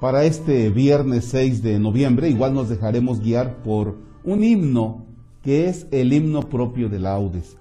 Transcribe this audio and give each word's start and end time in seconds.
Para 0.00 0.24
este 0.24 0.68
viernes 0.68 1.24
6 1.26 1.62
de 1.62 1.78
noviembre 1.78 2.28
igual 2.28 2.52
nos 2.52 2.68
dejaremos 2.68 3.20
guiar 3.20 3.62
por 3.62 3.96
un 4.24 4.44
himno 4.44 5.06
que 5.42 5.68
es 5.68 5.86
el 5.90 6.12
himno 6.12 6.42
propio 6.42 6.90
de 6.90 6.98
laudes. 6.98 7.56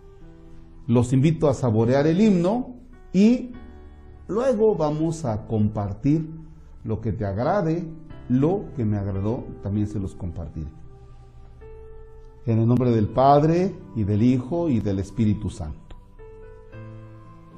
Los 0.86 1.14
invito 1.14 1.48
a 1.48 1.54
saborear 1.54 2.08
el 2.08 2.20
himno 2.20 2.76
y 3.14 3.52
luego 4.28 4.76
vamos 4.76 5.24
a 5.24 5.48
compartir 5.48 6.30
lo 6.84 7.00
que 7.00 7.14
te 7.14 7.26
agrade, 7.26 7.88
lo 8.28 8.66
que 8.76 8.84
me 8.84 8.98
agradó, 8.98 9.46
también 9.64 9.88
se 9.88 10.00
los 10.00 10.14
compartiré. 10.14 10.68
En 12.46 12.60
el 12.60 12.68
nombre 12.68 12.92
del 12.92 13.08
Padre 13.08 13.74
y 13.96 14.04
del 14.04 14.22
Hijo 14.22 14.68
y 14.68 14.82
del 14.82 15.00
Espíritu 15.00 15.50
Santo. 15.50 15.96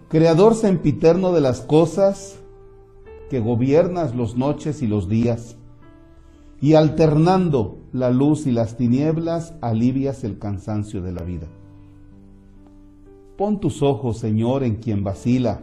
Creador 0.08 0.54
sempiterno 0.54 1.34
de 1.34 1.42
las 1.42 1.62
cosas, 1.62 2.40
que 3.30 3.40
gobiernas 3.40 4.16
los 4.16 4.38
noches 4.38 4.82
y 4.82 4.88
los 4.88 5.10
días, 5.10 5.58
y 6.62 6.74
alternando 6.74 7.80
la 7.92 8.10
luz 8.10 8.48
y 8.48 8.52
las 8.52 8.78
tinieblas, 8.78 9.54
alivias 9.62 10.24
el 10.24 10.40
cansancio 10.40 11.02
de 11.02 11.12
la 11.12 11.24
vida. 11.24 11.48
Pon 13.38 13.60
tus 13.60 13.84
ojos, 13.84 14.18
Señor, 14.18 14.64
en 14.64 14.78
quien 14.78 15.04
vacila, 15.04 15.62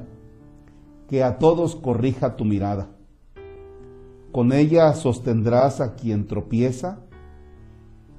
que 1.09 1.25
a 1.25 1.39
todos 1.39 1.75
corrija 1.75 2.37
tu 2.37 2.45
mirada. 2.45 2.91
Con 4.31 4.53
ella 4.53 4.93
sostendrás 4.95 5.81
a 5.81 5.95
quien 5.95 6.27
tropieza 6.27 7.01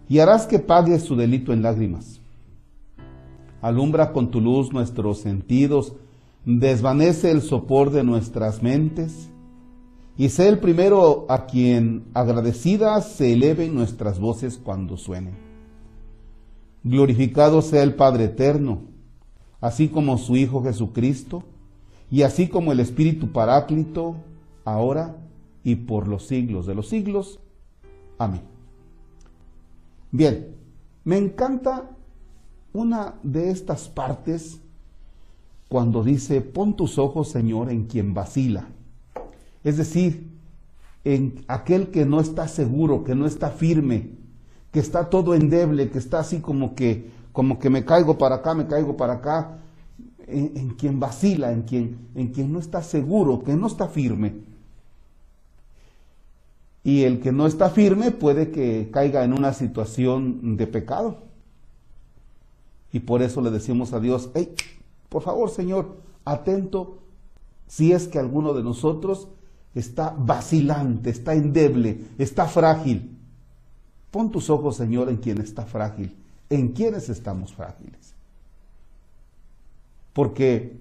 y 0.08 0.20
harás 0.20 0.46
que 0.46 0.60
pague 0.60 1.00
su 1.00 1.16
delito 1.16 1.54
en 1.54 1.62
lágrimas. 1.62 2.22
Alumbra 3.62 4.12
con 4.12 4.30
tu 4.30 4.42
luz 4.42 4.72
nuestros 4.74 5.20
sentidos, 5.20 5.96
desvanece 6.46 7.32
el 7.32 7.42
sopor 7.42 7.92
de 7.92 8.04
nuestras 8.04 8.62
mentes 8.62 9.32
y 10.18 10.30
sé 10.30 10.48
el 10.48 10.60
primero 10.60 11.26
a 11.30 11.46
quien 11.46 12.06
agradecidas 12.14 13.12
se 13.14 13.34
eleven 13.34 13.76
nuestras 13.76 14.20
voces 14.20 14.58
cuando 14.58 14.96
suenen. 14.98 15.36
Glorificado 16.84 17.62
sea 17.62 17.84
el 17.84 17.96
Padre 17.96 18.26
Eterno, 18.26 18.84
así 19.60 19.90
como 19.90 20.18
su 20.18 20.38
Hijo 20.38 20.64
Jesucristo, 20.64 21.44
y 22.10 22.22
así 22.22 22.48
como 22.48 22.72
el 22.72 22.80
Espíritu 22.80 23.32
Paráclito, 23.32 24.16
ahora 24.64 25.18
y 25.64 25.76
por 25.76 26.08
los 26.08 26.28
siglos 26.28 26.66
de 26.66 26.76
los 26.76 26.88
siglos. 26.88 27.40
Amén. 28.18 28.42
Bien, 30.12 30.56
me 31.04 31.18
encanta 31.18 31.90
una 32.72 33.16
de 33.24 33.50
estas 33.50 33.90
partes 33.90 34.62
cuando 35.68 36.04
dice, 36.04 36.40
pon 36.40 36.76
tus 36.76 36.98
ojos, 37.00 37.30
Señor, 37.30 37.70
en 37.70 37.86
quien 37.86 38.14
vacila 38.14 38.70
es 39.66 39.78
decir, 39.78 40.32
en 41.04 41.44
aquel 41.48 41.90
que 41.90 42.06
no 42.06 42.22
está 42.22 42.48
seguro, 42.48 43.04
que 43.04 43.16
no 43.16 43.26
está 43.26 43.50
firme, 43.50 44.12
que 44.72 44.80
está 44.80 45.10
todo 45.10 45.34
endeble, 45.34 45.90
que 45.90 45.98
está 45.98 46.20
así 46.20 46.40
como 46.40 46.76
que, 46.76 47.10
como 47.32 47.58
que 47.58 47.72
me 47.72 47.84
caigo 47.84 48.18
para 48.20 48.36
acá, 48.36 48.54
me 48.54 48.68
caigo 48.68 48.96
para 48.96 49.14
acá, 49.14 49.58
en, 50.28 50.70
quien 50.78 51.00
vacila, 51.00 51.52
en 51.52 51.64
quien, 51.64 52.10
en 52.14 52.28
quien 52.28 52.54
no 52.54 52.60
está 52.60 52.84
seguro, 52.84 53.44
que 53.44 53.56
no 53.56 53.66
está 53.66 53.88
firme. 53.88 54.36
Y 56.84 57.04
el 57.04 57.20
que 57.20 57.32
no 57.32 57.48
está 57.48 57.72
firme 57.72 58.12
puede 58.12 58.52
que 58.52 58.90
caiga 58.92 59.24
en 59.24 59.34
una 59.34 59.52
situación 59.54 60.58
de 60.58 60.68
pecado. 60.68 61.24
Y 62.92 63.00
por 63.00 63.24
eso 63.24 63.42
le 63.42 63.50
decimos 63.50 63.94
a 63.94 64.00
Dios, 64.00 64.30
hey, 64.36 64.54
por 65.10 65.24
favor 65.24 65.50
Señor, 65.50 65.98
atento 66.24 67.00
si 67.68 67.94
es 67.94 68.08
que 68.08 68.20
alguno 68.20 68.54
de 68.54 68.62
nosotros 68.62 69.28
está 69.76 70.16
vacilante, 70.18 71.10
está 71.10 71.34
endeble, 71.34 72.06
está 72.18 72.48
frágil. 72.48 73.18
Pon 74.10 74.32
tus 74.32 74.50
ojos, 74.50 74.78
Señor, 74.78 75.10
en 75.10 75.18
quien 75.18 75.40
está 75.40 75.66
frágil, 75.66 76.16
en 76.50 76.70
quienes 76.70 77.10
estamos 77.10 77.54
frágiles. 77.54 78.16
Porque, 80.14 80.80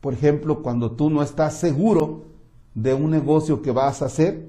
por 0.00 0.14
ejemplo, 0.14 0.62
cuando 0.62 0.92
tú 0.92 1.10
no 1.10 1.22
estás 1.22 1.54
seguro 1.54 2.26
de 2.74 2.94
un 2.94 3.10
negocio 3.10 3.60
que 3.60 3.72
vas 3.72 4.00
a 4.00 4.06
hacer, 4.06 4.48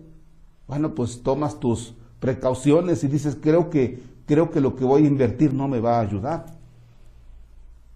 bueno, 0.67 0.93
pues 0.93 1.23
tomas 1.23 1.59
tus 1.59 1.95
precauciones 2.19 3.03
y 3.03 3.07
dices, 3.07 3.35
creo 3.41 3.71
que, 3.71 4.03
creo 4.27 4.51
que 4.51 4.61
lo 4.61 4.75
que 4.75 4.85
voy 4.85 5.03
a 5.03 5.07
invertir 5.07 5.51
no 5.51 5.67
me 5.67 5.79
va 5.79 5.97
a 5.97 6.01
ayudar. 6.01 6.45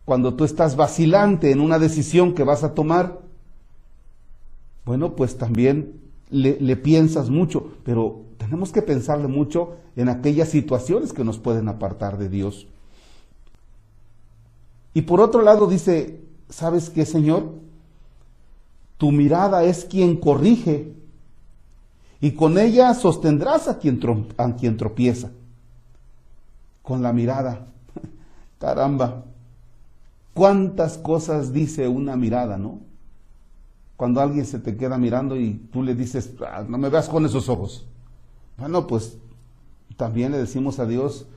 Cuando 0.06 0.34
tú 0.34 0.44
estás 0.44 0.76
vacilante 0.76 1.52
en 1.52 1.62
una 1.62 1.78
decisión 1.78 2.34
que 2.34 2.44
vas 2.44 2.64
a 2.64 2.74
tomar, 2.74 3.20
bueno, 4.86 5.16
pues 5.16 5.38
también 5.38 6.02
le, 6.30 6.76
piensas 6.76 7.30
mucho, 7.30 7.72
pero 7.86 8.22
tenemos 8.38 8.72
que 8.72 8.82
pensarle 8.82 9.28
mucho 9.28 9.78
en 9.96 10.10
aquellas 10.10 10.50
situaciones 10.50 11.14
que 11.14 11.24
nos 11.24 11.38
pueden 11.38 11.70
apartar 11.70 12.18
de 12.18 12.30
Dios. 12.30 12.68
Y 14.94 15.04
por 15.04 15.22
otro 15.22 15.42
lado 15.42 15.68
dice, 15.68 16.22
¿sabes 16.50 16.90
qué, 16.90 17.06
Señor? 17.06 17.54
Tu 18.98 19.12
mirada 19.12 19.64
es 19.64 19.86
quien 19.86 20.18
corrige 20.18 20.94
y 22.20 22.32
con 22.32 22.58
ella 22.58 22.94
sostendrás 22.94 23.68
a 23.68 23.80
quien, 23.80 24.00
tropieza. 24.78 25.32
Con 26.82 27.02
la 27.02 27.12
mirada. 27.12 27.68
Caramba, 28.60 29.26
cuántas 30.34 30.98
cosas 30.98 31.54
dice 31.54 31.88
una 31.88 32.16
mirada, 32.16 32.58
¿no? 32.58 32.80
Cuando 33.98 34.22
alguien 34.22 34.46
se 34.46 34.60
te 34.60 34.76
queda 34.76 34.98
mirando 34.98 35.36
y 35.36 35.54
tú 35.72 35.84
le 35.84 35.96
dices, 35.96 36.34
ah, 36.46 36.64
no 36.68 36.78
me 36.78 36.90
veas 36.90 37.10
con 37.10 37.26
esos 37.26 37.50
ojos. 37.50 37.86
Bueno, 38.58 38.88
pues 38.88 39.18
también 39.98 40.32
le 40.32 40.40
decimos 40.40 40.80
a 40.80 40.86
Dios, 40.86 41.28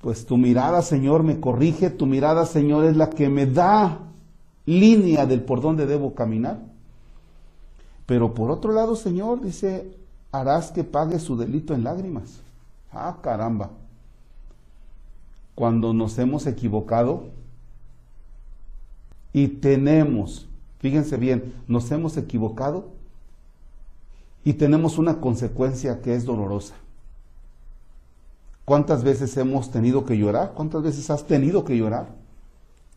pues 0.00 0.24
tu 0.24 0.36
mirada, 0.36 0.82
Señor, 0.82 1.22
me 1.22 1.40
corrige, 1.40 1.90
tu 1.90 2.06
mirada, 2.06 2.46
Señor, 2.46 2.84
es 2.84 2.96
la 2.96 3.10
que 3.10 3.28
me 3.28 3.46
da 3.46 3.98
línea 4.64 5.26
del 5.26 5.42
por 5.42 5.60
dónde 5.60 5.86
debo 5.86 6.14
caminar. 6.14 6.60
Pero 8.06 8.34
por 8.34 8.50
otro 8.50 8.72
lado, 8.72 8.96
Señor, 8.96 9.40
dice, 9.40 9.96
harás 10.32 10.70
que 10.70 10.84
pague 10.84 11.18
su 11.18 11.36
delito 11.36 11.74
en 11.74 11.84
lágrimas. 11.84 12.40
Ah, 12.92 13.18
caramba. 13.20 13.70
Cuando 15.54 15.92
nos 15.92 16.18
hemos 16.18 16.46
equivocado 16.46 17.24
y 19.32 19.48
tenemos 19.48 20.48
Fíjense 20.80 21.18
bien, 21.18 21.54
nos 21.68 21.90
hemos 21.90 22.16
equivocado 22.16 22.88
y 24.44 24.54
tenemos 24.54 24.96
una 24.98 25.20
consecuencia 25.20 26.00
que 26.00 26.14
es 26.14 26.24
dolorosa. 26.24 26.74
¿Cuántas 28.64 29.04
veces 29.04 29.36
hemos 29.36 29.70
tenido 29.70 30.06
que 30.06 30.16
llorar? 30.16 30.52
¿Cuántas 30.54 30.82
veces 30.82 31.10
has 31.10 31.26
tenido 31.26 31.64
que 31.64 31.76
llorar? 31.76 32.08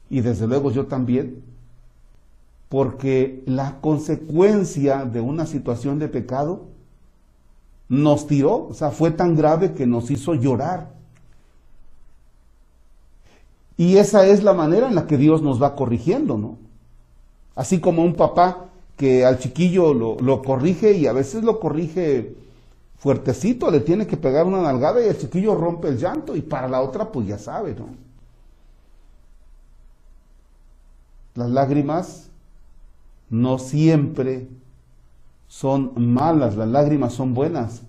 Y 0.09 0.21
desde 0.21 0.47
luego 0.47 0.71
yo 0.71 0.85
también. 0.85 1.43
Porque 2.69 3.43
la 3.45 3.81
consecuencia 3.81 5.03
de 5.03 5.19
una 5.19 5.45
situación 5.45 5.99
de 5.99 6.07
pecado 6.07 6.67
nos 7.89 8.27
tiró, 8.27 8.67
o 8.67 8.73
sea, 8.73 8.91
fue 8.91 9.11
tan 9.11 9.35
grave 9.35 9.73
que 9.73 9.85
nos 9.85 10.09
hizo 10.09 10.35
llorar. 10.35 10.93
Y 13.75 13.97
esa 13.97 14.25
es 14.25 14.43
la 14.43 14.53
manera 14.53 14.87
en 14.87 14.95
la 14.95 15.05
que 15.05 15.17
Dios 15.17 15.41
nos 15.41 15.61
va 15.61 15.75
corrigiendo, 15.75 16.37
¿no? 16.37 16.57
Así 17.55 17.79
como 17.79 18.03
un 18.03 18.15
papá 18.15 18.65
que 18.97 19.25
al 19.25 19.39
chiquillo 19.39 19.93
lo, 19.93 20.41
corrige 20.41 20.93
y 20.93 21.07
a 21.07 21.13
veces 21.13 21.43
lo 21.43 21.59
corrige 21.59 22.35
fuertecito, 22.97 23.69
le 23.69 23.81
tiene 23.81 24.07
que 24.07 24.17
pegar 24.17 24.45
una 24.45 24.61
nalgada 24.61 25.03
y 25.03 25.09
el 25.09 25.17
chiquillo 25.17 25.55
rompe 25.55 25.89
el 25.89 25.97
llanto 25.97 26.35
y 26.35 26.41
para 26.41 26.67
la 26.67 26.81
otra 26.81 27.11
pues 27.11 27.27
ya 27.27 27.37
sabe, 27.37 27.75
¿no? 27.75 27.87
Las 31.35 31.49
lágrimas 31.49 32.29
no 33.29 33.57
siempre 33.57 34.47
son 35.47 35.93
malas, 35.95 36.55
las 36.55 36.67
lágrimas 36.67 37.13
son 37.13 37.33
buenas, 37.33 37.81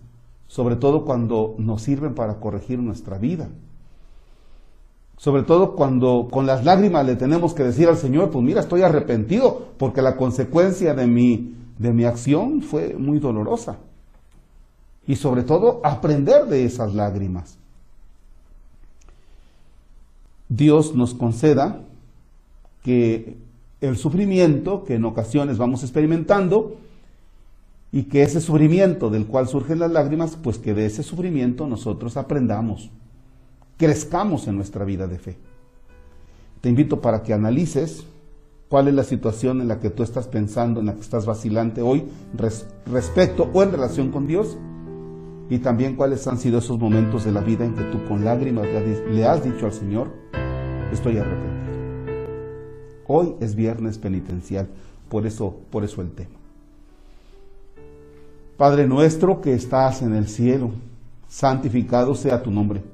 sobre 0.48 0.76
todo 0.76 1.04
cuando 1.04 1.54
nos 1.58 1.82
sirven 1.82 2.14
para 2.14 2.40
corregir 2.40 2.78
nuestra 2.78 3.18
vida. 3.18 3.48
Sobre 5.16 5.42
todo 5.42 5.74
cuando 5.74 6.28
con 6.30 6.46
las 6.46 6.64
lágrimas 6.64 7.06
le 7.06 7.16
tenemos 7.16 7.54
que 7.54 7.62
decir 7.62 7.88
al 7.88 7.96
Señor, 7.96 8.30
pues 8.30 8.44
mira, 8.44 8.60
estoy 8.60 8.82
arrepentido 8.82 9.68
porque 9.78 10.02
la 10.02 10.16
consecuencia 10.16 10.94
de 10.94 11.06
mi, 11.06 11.54
de 11.78 11.92
mi 11.92 12.04
acción 12.04 12.62
fue 12.62 12.94
muy 12.94 13.20
dolorosa. 13.20 13.78
Y 15.06 15.16
sobre 15.16 15.42
todo 15.42 15.80
aprender 15.84 16.46
de 16.46 16.64
esas 16.64 16.94
lágrimas. 16.94 17.58
Dios 20.48 20.94
nos 20.94 21.14
conceda 21.14 21.80
que 22.82 23.36
el 23.80 23.96
sufrimiento 23.96 24.84
que 24.84 24.94
en 24.94 25.04
ocasiones 25.04 25.58
vamos 25.58 25.82
experimentando 25.82 26.76
y 27.92 28.04
que 28.04 28.22
ese 28.22 28.40
sufrimiento 28.40 29.10
del 29.10 29.26
cual 29.26 29.46
surgen 29.46 29.78
las 29.78 29.90
lágrimas, 29.90 30.36
pues 30.42 30.58
que 30.58 30.74
de 30.74 30.86
ese 30.86 31.02
sufrimiento 31.02 31.66
nosotros 31.66 32.16
aprendamos 32.16 32.90
crezcamos 33.76 34.46
en 34.48 34.56
nuestra 34.56 34.84
vida 34.84 35.06
de 35.06 35.18
fe. 35.18 35.36
Te 36.60 36.68
invito 36.68 37.00
para 37.00 37.22
que 37.22 37.34
analices 37.34 38.04
cuál 38.68 38.88
es 38.88 38.94
la 38.94 39.04
situación 39.04 39.60
en 39.60 39.68
la 39.68 39.80
que 39.80 39.90
tú 39.90 40.02
estás 40.02 40.26
pensando, 40.26 40.80
en 40.80 40.86
la 40.86 40.94
que 40.94 41.00
estás 41.00 41.26
vacilante 41.26 41.82
hoy 41.82 42.04
respecto 42.86 43.50
o 43.52 43.62
en 43.62 43.72
relación 43.72 44.10
con 44.10 44.26
Dios. 44.26 44.56
Y 45.50 45.58
también 45.58 45.94
cuáles 45.94 46.26
han 46.26 46.38
sido 46.38 46.58
esos 46.58 46.78
momentos 46.78 47.24
de 47.24 47.32
la 47.32 47.40
vida 47.40 47.66
en 47.66 47.74
que 47.74 47.84
tú 47.84 48.02
con 48.08 48.24
lágrimas 48.24 48.66
le 49.10 49.26
has 49.26 49.44
dicho 49.44 49.66
al 49.66 49.72
Señor, 49.72 50.08
estoy 50.90 51.18
arrepentido. 51.18 51.64
Hoy 53.06 53.34
es 53.40 53.54
viernes 53.54 53.98
penitencial, 53.98 54.68
por 55.10 55.26
eso, 55.26 55.54
por 55.70 55.84
eso 55.84 56.00
el 56.00 56.12
tema. 56.12 56.38
Padre 58.56 58.86
nuestro 58.86 59.40
que 59.40 59.52
estás 59.52 60.00
en 60.00 60.14
el 60.14 60.28
cielo, 60.28 60.70
santificado 61.28 62.14
sea 62.14 62.42
tu 62.42 62.50
nombre. 62.50 62.93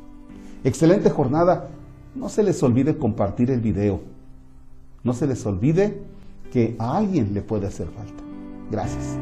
Excelente 0.63 1.09
jornada. 1.09 1.69
No 2.15 2.29
se 2.29 2.43
les 2.43 2.61
olvide 2.61 2.97
compartir 2.97 3.51
el 3.51 3.61
video. 3.61 4.01
No 5.03 5.13
se 5.13 5.27
les 5.27 5.45
olvide 5.45 6.01
que 6.51 6.75
a 6.77 6.97
alguien 6.97 7.33
le 7.33 7.41
puede 7.41 7.67
hacer 7.67 7.87
falta. 7.87 8.23
Gracias. 8.69 9.17